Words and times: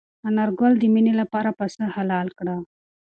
انارګل 0.27 0.73
د 0.79 0.83
مېنې 0.93 1.13
لپاره 1.21 1.49
پسه 1.57 1.83
حلال 1.95 2.27
کړ. 2.37 2.47